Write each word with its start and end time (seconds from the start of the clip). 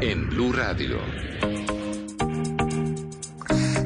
en 0.00 0.28
Blue 0.28 0.52
Radio. 0.52 1.81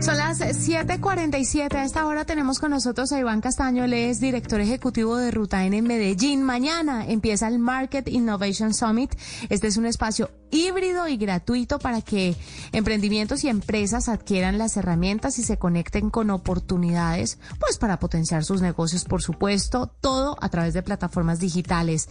Son 0.07 0.19
las 0.19 0.39
7:47. 0.39 1.79
A 1.79 1.83
esta 1.83 2.07
hora 2.07 2.25
tenemos 2.25 2.61
con 2.61 2.71
nosotros 2.71 3.11
a 3.11 3.19
Iván 3.19 3.41
Castaño, 3.41 3.83
él 3.83 3.93
es 3.93 4.21
director 4.21 4.61
ejecutivo 4.61 5.17
de 5.17 5.33
Ruta 5.33 5.65
N 5.65 5.77
en 5.77 5.85
Medellín. 5.85 6.45
Mañana 6.45 7.05
empieza 7.05 7.49
el 7.49 7.59
Market 7.59 8.07
Innovation 8.07 8.73
Summit. 8.73 9.13
Este 9.49 9.67
es 9.67 9.77
un 9.77 9.85
espacio 9.85 10.31
híbrido 10.53 11.09
y 11.09 11.17
gratuito 11.17 11.81
para 11.81 12.03
que 12.03 12.37
emprendimientos 12.71 13.43
y 13.43 13.49
empresas 13.49 14.09
adquieran 14.09 14.59
las 14.59 14.77
herramientas 14.77 15.41
y 15.41 15.43
se 15.43 15.57
conecten 15.57 16.11
con 16.11 16.31
oportunidades, 16.31 17.41
pues 17.59 17.77
para 17.77 17.99
potenciar 17.99 18.45
sus 18.45 18.63
negocios, 18.63 19.05
por 19.07 19.23
supuesto, 19.23 19.89
todo 19.89 20.37
a 20.41 20.49
través 20.51 20.73
de 20.73 20.85
plataformas 20.85 21.41
digitales. 21.41 22.09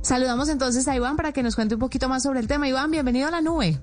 Saludamos 0.00 0.48
entonces 0.48 0.88
a 0.88 0.96
Iván 0.96 1.14
para 1.14 1.30
que 1.30 1.44
nos 1.44 1.54
cuente 1.54 1.76
un 1.76 1.80
poquito 1.80 2.08
más 2.08 2.24
sobre 2.24 2.40
el 2.40 2.48
tema. 2.48 2.66
Iván, 2.66 2.90
bienvenido 2.90 3.28
a 3.28 3.30
la 3.30 3.40
nube. 3.40 3.78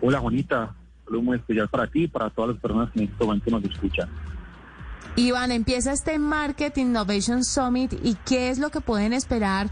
Hola, 0.00 0.18
Juanita 0.18 0.76
saludo 1.12 1.22
muy 1.22 1.36
especial 1.36 1.68
para 1.68 1.86
ti 1.86 2.04
y 2.04 2.08
para 2.08 2.30
todas 2.30 2.52
las 2.52 2.60
personas 2.60 2.90
que 2.90 3.00
en 3.00 3.08
este 3.10 3.24
momento 3.24 3.50
nos 3.50 3.64
escuchan. 3.64 4.08
Iván, 5.14 5.52
empieza 5.52 5.92
este 5.92 6.18
Market 6.18 6.78
Innovation 6.78 7.44
Summit 7.44 7.92
y 8.02 8.16
qué 8.24 8.48
es 8.48 8.58
lo 8.58 8.70
que 8.70 8.80
pueden 8.80 9.12
esperar 9.12 9.68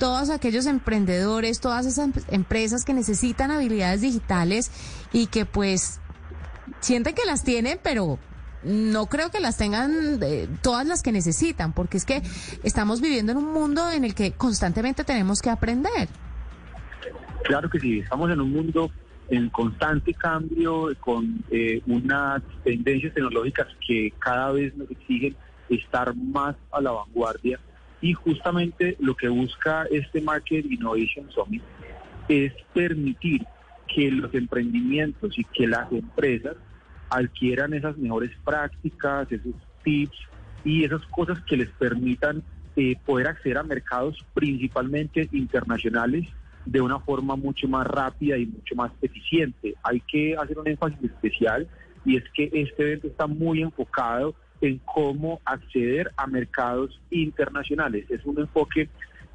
todos 0.00 0.28
aquellos 0.28 0.66
emprendedores, 0.66 1.60
todas 1.60 1.86
esas 1.86 2.10
empresas 2.28 2.84
que 2.84 2.92
necesitan 2.92 3.52
habilidades 3.52 4.00
digitales 4.00 4.72
y 5.12 5.26
que 5.26 5.46
pues 5.46 6.00
sienten 6.80 7.14
que 7.14 7.24
las 7.24 7.44
tienen, 7.44 7.78
pero 7.80 8.18
no 8.64 9.06
creo 9.06 9.30
que 9.30 9.38
las 9.38 9.56
tengan 9.56 10.18
eh, 10.20 10.48
todas 10.62 10.84
las 10.84 11.02
que 11.02 11.12
necesitan, 11.12 11.72
porque 11.72 11.96
es 11.96 12.04
que 12.04 12.22
estamos 12.64 13.00
viviendo 13.00 13.30
en 13.30 13.38
un 13.38 13.52
mundo 13.52 13.88
en 13.88 14.02
el 14.02 14.16
que 14.16 14.32
constantemente 14.32 15.04
tenemos 15.04 15.42
que 15.42 15.50
aprender. 15.50 16.08
Claro 17.44 17.70
que 17.70 17.78
sí, 17.78 18.00
estamos 18.00 18.30
en 18.32 18.40
un 18.40 18.50
mundo 18.50 18.90
en 19.32 19.48
constante 19.48 20.12
cambio, 20.12 20.88
con 21.00 21.42
eh, 21.50 21.80
unas 21.86 22.42
tendencias 22.64 23.14
tecnológicas 23.14 23.66
que 23.86 24.12
cada 24.18 24.52
vez 24.52 24.76
nos 24.76 24.90
exigen 24.90 25.34
estar 25.70 26.14
más 26.14 26.54
a 26.70 26.82
la 26.82 26.90
vanguardia. 26.90 27.58
Y 28.02 28.12
justamente 28.12 28.94
lo 29.00 29.14
que 29.14 29.28
busca 29.28 29.86
este 29.90 30.20
Market 30.20 30.66
Innovation 30.70 31.30
Summit 31.30 31.62
es 32.28 32.52
permitir 32.74 33.46
que 33.94 34.10
los 34.10 34.34
emprendimientos 34.34 35.38
y 35.38 35.44
que 35.44 35.66
las 35.66 35.90
empresas 35.90 36.56
adquieran 37.08 37.72
esas 37.72 37.96
mejores 37.96 38.32
prácticas, 38.44 39.32
esos 39.32 39.54
tips 39.82 40.18
y 40.62 40.84
esas 40.84 41.06
cosas 41.06 41.40
que 41.44 41.56
les 41.56 41.70
permitan 41.70 42.42
eh, 42.76 42.96
poder 43.06 43.28
acceder 43.28 43.56
a 43.56 43.62
mercados 43.62 44.18
principalmente 44.34 45.26
internacionales 45.32 46.28
de 46.64 46.80
una 46.80 47.00
forma 47.00 47.36
mucho 47.36 47.68
más 47.68 47.86
rápida 47.86 48.38
y 48.38 48.46
mucho 48.46 48.74
más 48.74 48.92
eficiente. 49.02 49.74
Hay 49.82 50.00
que 50.00 50.36
hacer 50.36 50.58
un 50.58 50.68
énfasis 50.68 51.02
especial 51.02 51.68
y 52.04 52.16
es 52.16 52.24
que 52.34 52.50
este 52.52 52.82
evento 52.82 53.08
está 53.08 53.26
muy 53.26 53.62
enfocado 53.62 54.34
en 54.60 54.78
cómo 54.84 55.40
acceder 55.44 56.12
a 56.16 56.26
mercados 56.26 57.00
internacionales. 57.10 58.06
Es 58.10 58.24
un 58.24 58.38
enfoque 58.38 58.88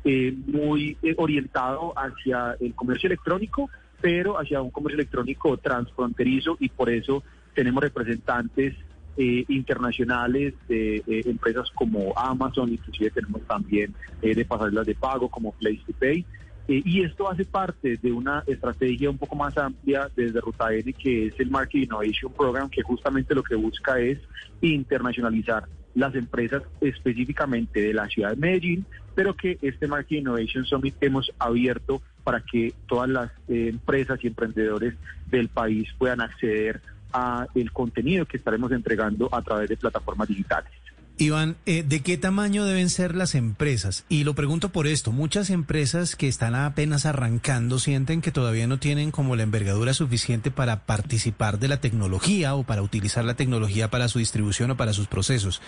eh, 0.03 0.33
muy 0.45 0.98
eh, 1.03 1.14
orientado 1.17 1.94
hacia 1.98 2.55
el 2.61 2.73
comercio 2.73 3.08
electrónico, 3.08 3.70
pero 4.00 4.39
hacia 4.39 4.61
un 4.61 4.72
comercio 4.72 4.95
electrónico 4.95 5.58
transfronterizo 5.58 6.55
y 6.59 6.70
por 6.70 6.89
eso 6.89 7.23
tenemos 7.53 7.83
representantes 7.83 8.75
eh, 9.17 9.44
internacionales 9.50 10.53
de 10.70 11.03
empresas 11.25 11.70
como 11.72 12.14
Amazon, 12.16 12.70
inclusive 12.70 13.09
tenemos 13.09 13.42
también 13.48 13.94
de 14.22 14.45
pasarelas 14.45 14.86
de 14.86 14.95
pago 14.95 15.28
como 15.28 15.52
Place 15.53 15.81
to 15.88 15.94
Pay. 16.00 16.23
Eh, 16.67 16.81
y 16.83 17.03
esto 17.03 17.29
hace 17.29 17.45
parte 17.45 17.97
de 17.97 18.11
una 18.11 18.43
estrategia 18.45 19.09
un 19.09 19.17
poco 19.17 19.35
más 19.35 19.57
amplia 19.57 20.09
desde 20.15 20.41
Ruta 20.41 20.73
N, 20.73 20.91
que 20.93 21.27
es 21.27 21.39
el 21.39 21.49
Market 21.49 21.83
Innovation 21.83 22.31
Program, 22.33 22.69
que 22.69 22.81
justamente 22.81 23.33
lo 23.33 23.43
que 23.43 23.55
busca 23.55 23.99
es 23.99 24.19
internacionalizar 24.61 25.65
las 25.95 26.13
empresas 26.13 26.64
específicamente 26.81 27.81
de 27.81 27.93
la 27.93 28.08
ciudad 28.08 28.31
de 28.31 28.36
Medellín, 28.36 28.86
pero 29.15 29.36
que 29.36 29.58
este 29.61 29.87
Market 29.87 30.19
Innovation 30.19 30.65
Summit 30.65 30.95
hemos 31.02 31.31
abierto 31.39 32.02
para 32.23 32.42
que 32.42 32.73
todas 32.87 33.09
las 33.09 33.31
eh, 33.47 33.69
empresas 33.69 34.19
y 34.23 34.27
emprendedores 34.27 34.93
del 35.31 35.47
país 35.47 35.89
puedan 35.97 36.21
acceder 36.21 36.81
a 37.13 37.47
el 37.55 37.71
contenido 37.71 38.25
que 38.25 38.37
estaremos 38.37 38.71
entregando 38.71 39.30
a 39.33 39.42
través 39.42 39.69
de 39.69 39.77
plataformas 39.77 40.27
digitales. 40.27 40.71
Iván, 41.20 41.55
eh, 41.66 41.82
¿de 41.82 42.02
qué 42.02 42.16
tamaño 42.16 42.66
deben 42.66 42.89
ser 42.89 43.16
las 43.16 43.33
empresas? 43.33 44.05
Y 44.08 44.23
lo 44.23 44.36
pregunto 44.36 44.70
por 44.70 44.86
esto, 44.86 45.11
muchas 45.11 45.50
empresas 45.50 46.16
que 46.16 46.28
están 46.28 46.54
apenas 46.54 47.08
arrancando 47.08 47.80
sienten 47.80 48.22
que 48.22 48.32
todavía 48.32 48.67
no 48.67 48.78
tienen 48.78 49.10
como 49.10 49.36
la 49.36 49.42
envergadura 49.42 49.95
suficiente 49.95 50.52
para 50.52 50.86
participar 50.86 51.58
de 51.58 51.70
la 51.70 51.82
tecnología 51.82 52.54
o 52.54 52.64
para 52.64 52.83
utilizar 52.83 53.26
la 53.26 53.33
tecnología 53.33 53.89
para 53.89 54.10
su 54.10 54.20
distribución 54.20 54.70
o 54.70 54.78
para 54.78 54.94
sus 54.94 55.08
procesos. 55.08 55.60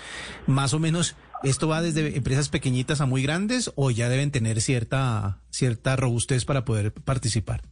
Más 0.46 0.76
o 0.76 0.80
menos, 0.80 1.16
¿esto 1.42 1.68
va 1.68 1.82
desde 1.82 2.16
empresas 2.16 2.50
pequeñitas 2.50 3.02
a 3.02 3.08
muy 3.08 3.24
grandes 3.24 3.72
o 3.76 3.90
ya 3.90 4.08
deben 4.08 4.30
tener 4.30 4.62
cierta, 4.62 5.40
cierta 5.50 5.96
robustez 5.96 6.46
para 6.46 6.64
poder 6.64 6.92
participar? 6.92 7.64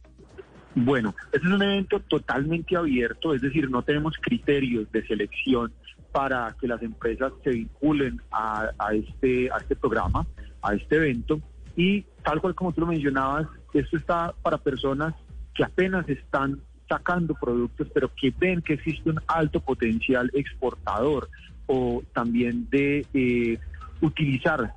Bueno, 0.74 1.14
este 1.32 1.46
es 1.46 1.52
un 1.52 1.62
evento 1.62 2.00
totalmente 2.00 2.76
abierto, 2.76 3.34
es 3.34 3.40
decir, 3.40 3.70
no 3.70 3.82
tenemos 3.82 4.14
criterios 4.20 4.90
de 4.90 5.06
selección 5.06 5.72
para 6.12 6.54
que 6.60 6.66
las 6.66 6.82
empresas 6.82 7.32
se 7.44 7.50
vinculen 7.50 8.20
a, 8.30 8.70
este, 8.92 9.50
a 9.52 9.58
este 9.58 9.76
programa, 9.76 10.26
a 10.62 10.74
este 10.74 10.96
evento. 10.96 11.40
Y 11.76 12.02
tal 12.24 12.40
cual 12.40 12.54
como 12.54 12.72
tú 12.72 12.80
lo 12.80 12.86
mencionabas, 12.88 13.46
esto 13.72 13.96
está 13.96 14.34
para 14.42 14.58
personas 14.58 15.14
que 15.54 15.64
apenas 15.64 16.08
están 16.08 16.60
sacando 16.88 17.34
productos, 17.34 17.88
pero 17.92 18.10
que 18.14 18.32
ven 18.38 18.62
que 18.62 18.74
existe 18.74 19.10
un 19.10 19.20
alto 19.26 19.60
potencial 19.60 20.30
exportador 20.34 21.28
o 21.66 22.02
también 22.14 22.68
de 22.70 23.06
eh, 23.12 23.58
utilizar 24.00 24.72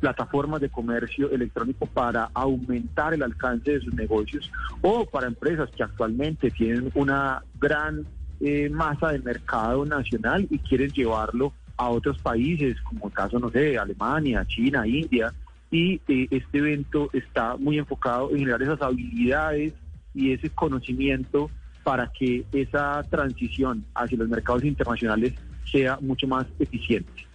plataformas 0.00 0.60
de 0.60 0.68
comercio 0.70 1.30
electrónico 1.30 1.86
para 1.86 2.30
aumentar 2.34 3.14
el 3.14 3.22
alcance 3.22 3.72
de 3.72 3.80
sus 3.80 3.94
negocios 3.94 4.50
o 4.82 5.04
para 5.06 5.26
empresas 5.26 5.70
que 5.70 5.82
actualmente 5.82 6.50
tienen 6.50 6.90
una 6.94 7.42
gran 7.58 8.06
eh, 8.40 8.68
masa 8.70 9.12
de 9.12 9.18
mercado 9.20 9.84
nacional 9.84 10.46
y 10.50 10.58
quieren 10.58 10.90
llevarlo 10.90 11.52
a 11.76 11.88
otros 11.90 12.18
países, 12.18 12.80
como 12.82 13.06
el 13.06 13.12
caso, 13.12 13.38
no 13.38 13.50
sé, 13.50 13.78
Alemania, 13.78 14.44
China, 14.46 14.86
India. 14.86 15.32
Y 15.70 16.00
eh, 16.08 16.28
este 16.30 16.58
evento 16.58 17.10
está 17.12 17.56
muy 17.56 17.78
enfocado 17.78 18.30
en 18.30 18.38
generar 18.38 18.62
esas 18.62 18.80
habilidades 18.80 19.74
y 20.14 20.32
ese 20.32 20.48
conocimiento 20.50 21.50
para 21.82 22.10
que 22.12 22.44
esa 22.52 23.02
transición 23.10 23.84
hacia 23.94 24.18
los 24.18 24.28
mercados 24.28 24.64
internacionales 24.64 25.34
sea 25.70 25.98
mucho 26.00 26.26
más 26.26 26.46
eficiente. 26.58 27.26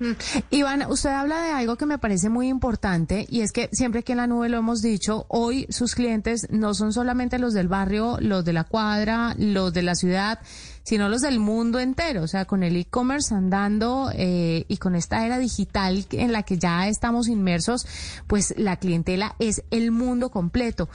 Mm. 0.00 0.12
Iván, 0.50 0.84
usted 0.88 1.10
habla 1.10 1.40
de 1.42 1.52
algo 1.52 1.76
que 1.76 1.86
me 1.86 1.98
parece 1.98 2.28
muy 2.28 2.48
importante 2.48 3.26
y 3.28 3.42
es 3.42 3.52
que 3.52 3.68
siempre 3.72 4.02
que 4.02 4.12
en 4.12 4.18
la 4.18 4.26
nube 4.26 4.48
lo 4.48 4.58
hemos 4.58 4.82
dicho, 4.82 5.26
hoy 5.28 5.66
sus 5.70 5.94
clientes 5.94 6.48
no 6.50 6.74
son 6.74 6.92
solamente 6.92 7.38
los 7.38 7.54
del 7.54 7.68
barrio, 7.68 8.18
los 8.20 8.44
de 8.44 8.52
la 8.52 8.64
cuadra, 8.64 9.34
los 9.38 9.72
de 9.72 9.82
la 9.82 9.94
ciudad, 9.94 10.40
sino 10.82 11.08
los 11.08 11.20
del 11.20 11.38
mundo 11.38 11.78
entero. 11.78 12.22
O 12.22 12.28
sea, 12.28 12.44
con 12.44 12.62
el 12.62 12.76
e-commerce 12.76 13.34
andando 13.34 14.10
eh, 14.14 14.64
y 14.68 14.76
con 14.78 14.96
esta 14.96 15.24
era 15.24 15.38
digital 15.38 16.06
en 16.10 16.32
la 16.32 16.42
que 16.42 16.58
ya 16.58 16.88
estamos 16.88 17.28
inmersos, 17.28 17.86
pues 18.26 18.54
la 18.56 18.76
clientela 18.76 19.36
es 19.38 19.62
el 19.70 19.90
mundo 19.92 20.30
completo. 20.30 20.88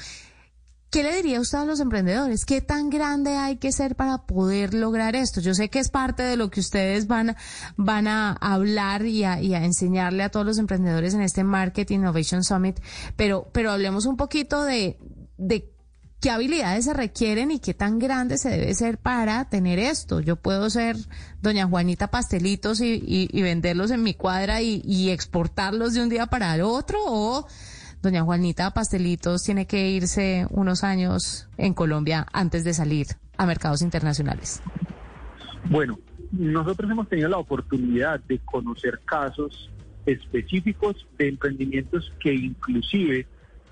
¿Qué 0.89 1.03
le 1.03 1.15
diría 1.15 1.39
usted 1.39 1.59
a 1.59 1.65
los 1.65 1.79
emprendedores? 1.79 2.45
¿Qué 2.45 2.61
tan 2.61 2.89
grande 2.89 3.35
hay 3.35 3.57
que 3.57 3.71
ser 3.71 3.95
para 3.95 4.25
poder 4.25 4.73
lograr 4.73 5.15
esto? 5.15 5.39
Yo 5.39 5.53
sé 5.53 5.69
que 5.69 5.77
es 5.77 5.89
parte 5.89 6.23
de 6.23 6.35
lo 6.35 6.49
que 6.49 6.61
ustedes 6.61 7.05
van, 7.05 7.35
van 7.77 8.07
a 8.07 8.31
hablar 8.33 9.05
y 9.05 9.23
a, 9.23 9.37
enseñarle 9.39 10.23
a 10.23 10.29
todos 10.29 10.47
los 10.47 10.57
emprendedores 10.57 11.13
en 11.13 11.21
este 11.21 11.43
Market 11.43 11.91
Innovation 11.91 12.43
Summit, 12.43 12.79
pero, 13.15 13.49
pero 13.51 13.69
hablemos 13.69 14.07
un 14.07 14.17
poquito 14.17 14.63
de, 14.63 14.97
de 15.37 15.71
qué 16.19 16.31
habilidades 16.31 16.85
se 16.85 16.93
requieren 16.93 17.51
y 17.51 17.59
qué 17.59 17.75
tan 17.75 17.99
grande 17.99 18.39
se 18.39 18.49
debe 18.49 18.73
ser 18.73 18.97
para 18.97 19.47
tener 19.47 19.77
esto. 19.77 20.21
Yo 20.21 20.37
puedo 20.37 20.71
ser 20.71 20.97
doña 21.39 21.67
Juanita 21.67 22.07
Pastelitos 22.07 22.81
y, 22.81 23.29
venderlos 23.43 23.91
en 23.91 24.01
mi 24.01 24.15
cuadra 24.15 24.63
y, 24.63 24.81
y 24.83 25.11
exportarlos 25.11 25.93
de 25.93 26.01
un 26.01 26.09
día 26.09 26.25
para 26.25 26.55
el 26.55 26.61
otro 26.61 26.97
o 27.05 27.47
doña 28.01 28.23
Juanita 28.23 28.71
Pastelitos 28.71 29.43
tiene 29.43 29.67
que 29.67 29.89
irse 29.89 30.47
unos 30.49 30.83
años 30.83 31.49
en 31.57 31.73
Colombia 31.73 32.25
antes 32.31 32.63
de 32.63 32.73
salir 32.73 33.07
a 33.37 33.45
mercados 33.45 33.81
internacionales? 33.81 34.61
Bueno, 35.69 35.99
nosotros 36.31 36.89
hemos 36.89 37.09
tenido 37.09 37.29
la 37.29 37.37
oportunidad 37.37 38.19
de 38.21 38.39
conocer 38.39 38.99
casos 39.05 39.69
específicos 40.05 41.07
de 41.17 41.29
emprendimientos 41.29 42.11
que 42.19 42.33
inclusive 42.33 43.27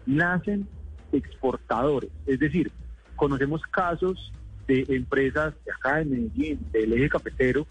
nacen 0.05 0.67
exportadores. 1.11 2.09
Es 2.25 2.39
decir, 2.39 2.71
conocemos 3.15 3.61
casos 3.63 4.31
de 4.67 4.85
empresas 4.89 5.53
de 5.65 5.71
acá 5.71 6.01
en 6.01 6.11
Medellín, 6.11 6.59
del 6.71 6.93
eje 6.93 7.09
cafetero, 7.09 7.65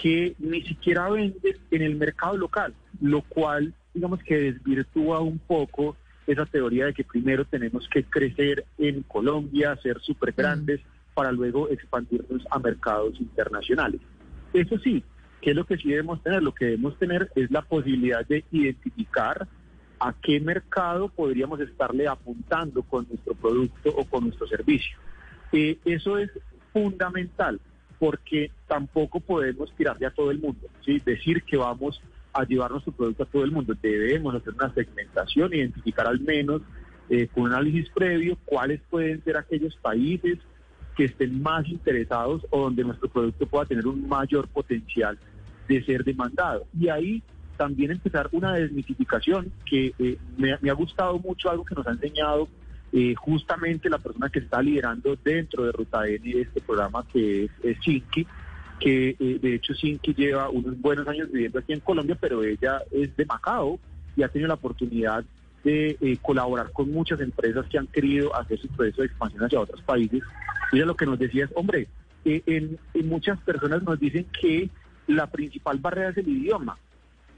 que 0.00 0.36
ni 0.38 0.62
siquiera 0.62 1.08
venden 1.08 1.56
en 1.70 1.82
el 1.82 1.96
mercado 1.96 2.36
local, 2.36 2.74
lo 3.00 3.22
cual 3.22 3.74
digamos 3.96 4.22
que 4.22 4.52
desvirtúa 4.52 5.20
un 5.20 5.38
poco 5.38 5.96
esa 6.26 6.44
teoría 6.44 6.84
de 6.84 6.92
que 6.92 7.02
primero 7.02 7.46
tenemos 7.46 7.88
que 7.88 8.04
crecer 8.04 8.66
en 8.76 9.02
Colombia, 9.04 9.74
ser 9.82 10.00
súper 10.02 10.32
grandes, 10.32 10.80
para 11.14 11.32
luego 11.32 11.70
expandirnos 11.70 12.46
a 12.50 12.58
mercados 12.58 13.18
internacionales. 13.18 14.02
Eso 14.52 14.78
sí, 14.80 15.02
¿qué 15.40 15.50
es 15.50 15.56
lo 15.56 15.64
que 15.64 15.78
sí 15.78 15.88
debemos 15.88 16.22
tener? 16.22 16.42
Lo 16.42 16.52
que 16.52 16.66
debemos 16.66 16.98
tener 16.98 17.30
es 17.34 17.50
la 17.50 17.62
posibilidad 17.62 18.26
de 18.26 18.44
identificar 18.50 19.48
a 19.98 20.12
qué 20.12 20.40
mercado 20.40 21.08
podríamos 21.08 21.58
estarle 21.60 22.06
apuntando 22.06 22.82
con 22.82 23.06
nuestro 23.08 23.32
producto 23.34 23.94
o 23.96 24.04
con 24.04 24.24
nuestro 24.24 24.46
servicio. 24.46 24.98
Eh, 25.52 25.78
eso 25.86 26.18
es 26.18 26.30
fundamental 26.74 27.58
porque 27.98 28.50
tampoco 28.68 29.20
podemos 29.20 29.74
tirarle 29.74 30.04
a 30.04 30.10
todo 30.10 30.30
el 30.30 30.38
mundo, 30.38 30.68
¿sí? 30.84 31.00
decir 31.02 31.44
que 31.44 31.56
vamos 31.56 32.02
a 32.36 32.44
llevar 32.44 32.70
nuestro 32.70 32.92
producto 32.92 33.22
a 33.22 33.26
todo 33.26 33.44
el 33.44 33.50
mundo. 33.50 33.74
Debemos 33.80 34.34
hacer 34.34 34.54
una 34.54 34.72
segmentación, 34.74 35.54
identificar 35.54 36.06
al 36.06 36.20
menos 36.20 36.62
eh, 37.08 37.28
con 37.28 37.44
un 37.44 37.52
análisis 37.52 37.88
previo 37.90 38.36
cuáles 38.44 38.80
pueden 38.90 39.22
ser 39.24 39.36
aquellos 39.36 39.76
países 39.76 40.38
que 40.96 41.04
estén 41.04 41.42
más 41.42 41.68
interesados 41.68 42.46
o 42.50 42.62
donde 42.62 42.82
nuestro 42.82 43.08
producto 43.08 43.46
pueda 43.46 43.66
tener 43.66 43.86
un 43.86 44.08
mayor 44.08 44.48
potencial 44.48 45.18
de 45.68 45.84
ser 45.84 46.04
demandado. 46.04 46.66
Y 46.78 46.88
ahí 46.88 47.22
también 47.56 47.90
empezar 47.90 48.28
una 48.32 48.54
desmitificación 48.54 49.52
que 49.64 49.94
eh, 49.98 50.18
me, 50.36 50.52
ha 50.52 50.74
gustado 50.74 51.18
mucho 51.18 51.50
algo 51.50 51.64
que 51.64 51.74
nos 51.74 51.86
ha 51.86 51.92
enseñado 51.92 52.48
eh, 52.92 53.14
justamente 53.14 53.88
la 53.90 53.98
persona 53.98 54.28
que 54.28 54.40
está 54.40 54.62
liderando 54.62 55.16
dentro 55.22 55.64
de 55.64 55.72
Ruta 55.72 56.06
N 56.06 56.40
este 56.40 56.60
programa 56.60 57.04
que 57.12 57.44
es, 57.44 57.50
es 57.62 57.78
que 58.78 59.16
eh, 59.18 59.38
de 59.40 59.54
hecho 59.54 59.74
Sinki 59.74 60.14
lleva 60.14 60.48
unos 60.50 60.80
buenos 60.80 61.06
años 61.08 61.30
viviendo 61.30 61.58
aquí 61.58 61.72
en 61.72 61.80
Colombia, 61.80 62.16
pero 62.20 62.42
ella 62.42 62.82
es 62.90 63.16
de 63.16 63.24
Macao 63.26 63.78
y 64.16 64.22
ha 64.22 64.28
tenido 64.28 64.48
la 64.48 64.54
oportunidad 64.54 65.24
de 65.64 66.16
colaborar 66.22 66.70
con 66.70 66.92
muchas 66.92 67.20
empresas 67.20 67.66
que 67.66 67.76
han 67.76 67.88
querido 67.88 68.36
hacer 68.36 68.56
su 68.60 68.68
proceso 68.68 69.02
de 69.02 69.08
expansión 69.08 69.42
hacia 69.42 69.58
otros 69.58 69.82
países. 69.82 70.22
Ella 70.72 70.86
lo 70.86 70.94
que 70.94 71.06
nos 71.06 71.18
decía 71.18 71.46
es, 71.46 71.50
hombre, 71.56 71.88
en 72.24 72.78
muchas 73.04 73.36
personas 73.40 73.82
nos 73.82 73.98
dicen 73.98 74.26
que 74.40 74.70
la 75.08 75.26
principal 75.26 75.78
barrera 75.78 76.10
es 76.10 76.18
el 76.18 76.28
idioma 76.28 76.78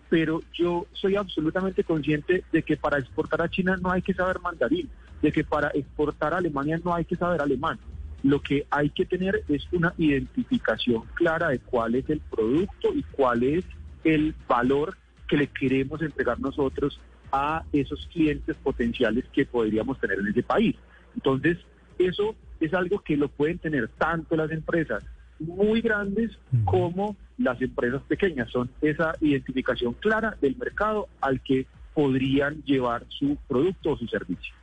pero 0.08 0.42
yo 0.52 0.86
soy 0.92 1.16
absolutamente 1.16 1.84
consciente 1.84 2.44
de 2.50 2.62
que 2.62 2.76
para 2.76 2.98
exportar 2.98 3.42
a 3.42 3.48
China 3.48 3.76
no 3.80 3.90
hay 3.90 4.02
que 4.02 4.14
saber 4.14 4.40
mandarín, 4.40 4.88
de 5.20 5.32
que 5.32 5.44
para 5.44 5.68
exportar 5.68 6.34
a 6.34 6.38
Alemania 6.38 6.80
no 6.82 6.94
hay 6.94 7.04
que 7.04 7.16
saber 7.16 7.40
alemán. 7.40 7.78
Lo 8.22 8.40
que 8.42 8.66
hay 8.70 8.90
que 8.90 9.06
tener 9.06 9.44
es 9.48 9.66
una 9.72 9.94
identificación 9.96 11.02
clara 11.14 11.48
de 11.48 11.60
cuál 11.60 11.94
es 11.94 12.08
el 12.10 12.20
producto 12.20 12.92
y 12.94 13.02
cuál 13.12 13.42
es 13.44 13.64
el 14.04 14.34
valor 14.48 14.96
que 15.28 15.36
le 15.36 15.46
queremos 15.46 16.02
entregar 16.02 16.40
nosotros 16.40 17.00
a 17.30 17.62
esos 17.72 18.08
clientes 18.12 18.56
potenciales 18.56 19.24
que 19.32 19.44
podríamos 19.44 20.00
tener 20.00 20.18
en 20.18 20.28
ese 20.28 20.42
país. 20.42 20.74
Entonces, 21.14 21.58
eso 21.98 22.34
es 22.60 22.74
algo 22.74 23.00
que 23.00 23.16
lo 23.16 23.28
pueden 23.28 23.58
tener 23.58 23.88
tanto 23.88 24.36
las 24.36 24.50
empresas 24.50 25.04
muy 25.38 25.80
grandes 25.80 26.36
como 26.64 27.16
las 27.36 27.60
empresas 27.62 28.02
pequeñas. 28.02 28.50
Son 28.50 28.70
esa 28.80 29.14
identificación 29.20 29.94
clara 29.94 30.36
del 30.40 30.56
mercado 30.56 31.08
al 31.20 31.40
que 31.40 31.66
podrían 31.94 32.62
llevar 32.64 33.04
su 33.08 33.36
producto 33.48 33.92
o 33.92 33.98
su 33.98 34.06
servicio. 34.06 34.54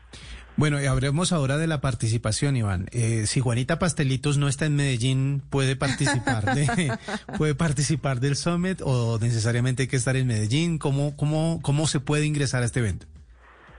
Bueno, 0.58 0.82
y 0.82 0.86
hablemos 0.86 1.34
ahora 1.34 1.58
de 1.58 1.68
la 1.68 1.82
participación, 1.82 2.56
Iván. 2.56 2.86
Eh, 2.92 3.26
si 3.28 3.42
Juanita 3.42 3.78
Pastelitos 3.78 4.38
no 4.38 4.48
está 4.48 4.66
en 4.66 4.78
Medellín, 4.78 5.42
¿puede 5.50 5.76
participar 5.76 6.56
de, 6.56 6.98
puede 7.38 7.56
participar 7.56 8.22
del 8.22 8.38
Summit 8.38 8.82
o 8.82 9.20
necesariamente 9.20 9.84
hay 9.84 9.88
que 9.90 9.98
estar 9.98 10.16
en 10.16 10.28
Medellín? 10.28 10.78
¿Cómo, 10.78 11.18
cómo, 11.18 11.60
cómo 11.62 11.88
se 11.88 12.00
puede 12.00 12.26
ingresar 12.26 12.64
a 12.64 12.68
este 12.68 12.80
evento? 12.80 13.06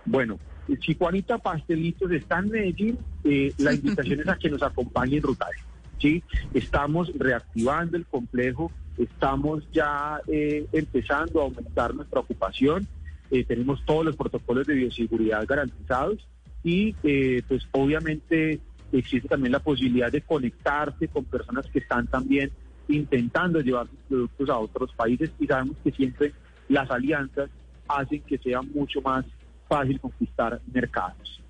Bueno, 0.05 0.38
si 0.85 0.94
Juanita 0.94 1.38
Pastelitos 1.38 2.11
está 2.12 2.41
en 2.41 2.50
Medellín, 2.50 2.99
eh, 3.25 3.55
la 3.56 3.73
invitación 3.73 4.21
es 4.21 4.29
a 4.29 4.37
que 4.37 4.50
nos 4.50 4.62
acompañe 4.62 5.17
en 5.17 5.23
Rutaje. 5.23 5.61
¿sí? 5.99 6.23
Estamos 6.53 7.11
reactivando 7.19 7.97
el 7.97 8.05
complejo, 8.05 8.71
estamos 8.99 9.65
ya 9.73 10.21
eh, 10.29 10.67
empezando 10.73 11.41
a 11.41 11.44
aumentar 11.44 11.94
nuestra 11.94 12.21
ocupación, 12.21 12.87
eh, 13.31 13.44
tenemos 13.44 13.84
todos 13.84 14.05
los 14.05 14.17
protocolos 14.17 14.67
de 14.67 14.75
bioseguridad 14.75 15.46
garantizados 15.46 16.26
y 16.62 16.94
eh, 17.02 17.43
pues 17.49 17.67
obviamente 17.73 18.61
existe 18.93 19.28
también 19.28 19.52
la 19.52 19.61
posibilidad 19.61 20.11
de 20.11 20.20
conectarse 20.20 21.08
con 21.08 21.25
personas 21.25 21.67
que 21.67 21.81
están 21.81 22.06
también 22.06 22.50
intentando 22.88 23.61
llevar 23.61 23.88
sus 23.88 23.99
productos 24.08 24.49
a 24.49 24.58
otros 24.58 24.93
países 24.94 25.31
y 25.40 25.46
sabemos 25.46 25.76
que 25.82 25.90
siempre 25.90 26.32
las 26.69 26.90
alianzas 26.90 27.50
hacen 27.88 28.20
que 28.23 28.38
sea 28.38 28.62
mucho 28.62 29.00
más 29.02 29.25
fácil 29.69 30.00
conquistar 30.00 30.61
mercados. 30.72 31.40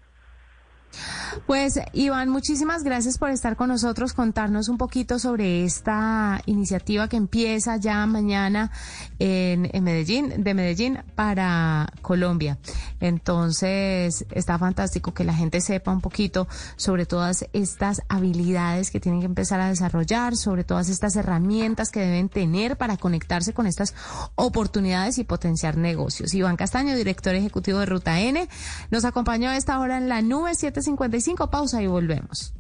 Pues 1.47 1.81
Iván, 1.93 2.29
muchísimas 2.29 2.83
gracias 2.83 3.19
por 3.19 3.31
estar 3.31 3.57
con 3.57 3.69
nosotros, 3.69 4.13
contarnos 4.13 4.69
un 4.69 4.79
poquito 4.79 5.19
sobre 5.19 5.65
esta 5.65 6.41
iniciativa 6.47 7.09
que 7.09 7.17
empieza 7.17 7.77
ya 7.77 8.07
mañana 8.07 8.71
en, 9.19 9.71
Medellín, 9.83 10.43
de 10.43 10.55
Medellín 10.55 10.99
para 11.15 11.93
Colombia. 12.03 12.59
Entonces, 13.01 14.25
está 14.31 14.59
fantástico 14.59 15.13
que 15.13 15.25
la 15.25 15.35
gente 15.35 15.61
sepa 15.61 15.91
un 15.91 16.01
poquito 16.01 16.47
sobre 16.77 17.07
todas 17.07 17.47
estas 17.53 18.03
habilidades 18.09 18.91
que 18.91 19.01
tienen 19.01 19.21
que 19.21 19.27
empezar 19.27 19.61
a 19.61 19.69
desarrollar, 19.69 20.37
sobre 20.37 20.65
todas 20.65 20.89
estas 20.89 21.17
herramientas 21.17 21.91
que 21.91 22.01
deben 22.01 22.29
tener 22.29 22.77
para 22.77 22.97
conectarse 22.97 23.53
con 23.53 23.67
estas 23.67 23.95
oportunidades 24.35 25.19
y 25.19 25.25
potenciar 25.25 25.77
negocios. 25.77 26.35
Iván 26.35 26.57
Castaño, 26.57 26.95
director 26.95 27.35
ejecutivo 27.35 27.81
de 27.81 27.87
Ruta 27.87 28.21
N, 28.21 28.49
nos 28.91 29.05
acompañó 29.05 29.51
a 29.51 29.57
esta 29.57 29.79
hora 29.81 29.99
en 29.99 30.09
la 30.09 30.23
nube 30.23 30.55
755. 30.83 31.51
Pausa 31.51 31.83
y 31.83 31.87
volvemos. 31.87 32.53